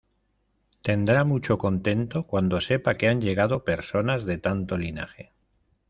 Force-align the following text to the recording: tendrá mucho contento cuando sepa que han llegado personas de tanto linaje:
tendrá 0.81 1.23
mucho 1.23 1.59
contento 1.59 2.25
cuando 2.25 2.59
sepa 2.59 2.95
que 2.95 3.07
han 3.07 3.21
llegado 3.21 3.63
personas 3.63 4.25
de 4.25 4.39
tanto 4.39 4.75
linaje: 4.79 5.31